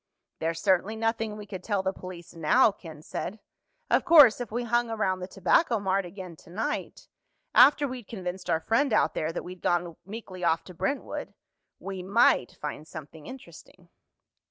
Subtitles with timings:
[0.39, 3.39] "There's certainly nothing we could tell the police now," Ken said.
[3.87, 8.93] "Of course, if we hung around the Tobacco Mart again tonight—after we'd convinced our friend
[8.93, 13.89] out there that we'd gone meekly off to Brentwood—we might find something interesting."